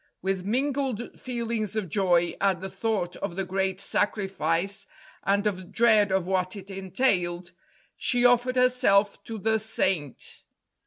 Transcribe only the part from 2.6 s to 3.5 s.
thought of the